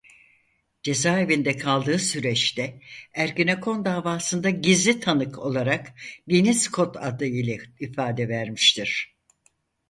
Cezaevinde 0.83 1.57
kaldığı 1.57 1.99
süreçte 1.99 2.81
Ergenekon 3.13 3.85
Davası'nda 3.85 4.49
gizli 4.49 4.99
tanık 4.99 5.39
olarak 5.39 5.93
"Deniz" 6.29 6.71
kod 6.71 6.95
adı 6.95 7.25
ile 7.25 7.57
ifade 7.79 8.29
vermiştir. 8.29 9.15